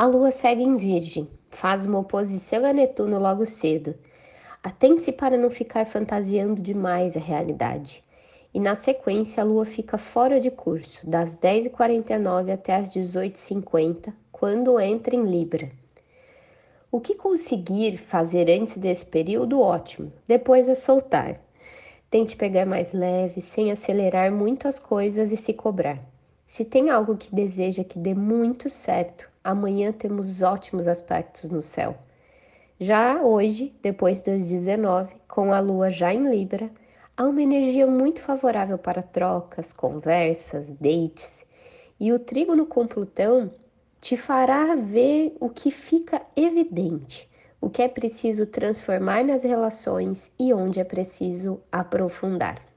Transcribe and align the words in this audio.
A 0.00 0.06
lua 0.06 0.30
segue 0.30 0.62
em 0.62 0.78
Virgem, 0.78 1.28
faz 1.50 1.84
uma 1.84 1.98
oposição 1.98 2.64
a 2.64 2.72
Netuno 2.72 3.18
logo 3.18 3.44
cedo. 3.44 3.94
Atente-se 4.62 5.12
para 5.12 5.36
não 5.36 5.50
ficar 5.50 5.84
fantasiando 5.84 6.62
demais 6.62 7.18
a 7.18 7.20
realidade. 7.20 8.02
E 8.54 8.58
na 8.58 8.74
sequência, 8.74 9.42
a 9.42 9.44
lua 9.44 9.66
fica 9.66 9.98
fora 9.98 10.40
de 10.40 10.50
curso, 10.50 11.06
das 11.06 11.36
10h49 11.36 12.50
até 12.50 12.76
as 12.76 12.94
18h50, 12.94 14.10
quando 14.32 14.80
entra 14.80 15.14
em 15.14 15.22
Libra. 15.22 15.70
O 16.90 16.98
que 16.98 17.14
conseguir 17.14 17.98
fazer 17.98 18.48
antes 18.48 18.78
desse 18.78 19.04
período, 19.04 19.60
ótimo, 19.60 20.10
depois 20.26 20.66
é 20.66 20.74
soltar. 20.74 21.38
Tente 22.10 22.36
pegar 22.36 22.64
mais 22.64 22.94
leve, 22.94 23.42
sem 23.42 23.70
acelerar 23.70 24.32
muito 24.32 24.66
as 24.66 24.78
coisas 24.78 25.30
e 25.30 25.36
se 25.36 25.52
cobrar. 25.52 25.98
Se 26.46 26.64
tem 26.64 26.88
algo 26.88 27.18
que 27.18 27.34
deseja 27.34 27.84
que 27.84 27.98
dê 27.98 28.14
muito 28.14 28.70
certo, 28.70 29.29
amanhã 29.42 29.92
temos 29.92 30.42
ótimos 30.42 30.86
aspectos 30.86 31.50
no 31.50 31.60
céu. 31.60 31.96
Já 32.78 33.22
hoje, 33.22 33.74
depois 33.82 34.22
das 34.22 34.48
19, 34.48 35.14
com 35.28 35.52
a 35.52 35.60
lua 35.60 35.90
já 35.90 36.14
em 36.14 36.28
Libra, 36.30 36.70
há 37.16 37.24
uma 37.24 37.42
energia 37.42 37.86
muito 37.86 38.20
favorável 38.20 38.78
para 38.78 39.02
trocas, 39.02 39.72
conversas, 39.72 40.72
dates. 40.72 41.44
E 41.98 42.12
o 42.12 42.18
trígono 42.18 42.64
com 42.64 42.86
Plutão 42.86 43.50
te 44.00 44.16
fará 44.16 44.74
ver 44.74 45.36
o 45.38 45.50
que 45.50 45.70
fica 45.70 46.22
evidente, 46.34 47.28
o 47.60 47.68
que 47.68 47.82
é 47.82 47.88
preciso 47.88 48.46
transformar 48.46 49.22
nas 49.22 49.42
relações 49.42 50.30
e 50.38 50.54
onde 50.54 50.80
é 50.80 50.84
preciso 50.84 51.60
aprofundar. 51.70 52.69